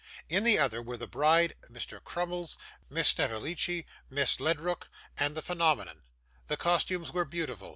[0.29, 2.03] In the other were the bride, Mr.
[2.03, 2.57] Crummles,
[2.89, 6.01] Miss Snevellicci, Miss Ledrook, and the phenomenon.
[6.47, 7.69] The costumes were beautiful.